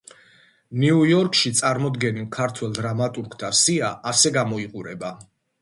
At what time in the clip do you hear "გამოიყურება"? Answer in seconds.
4.39-5.17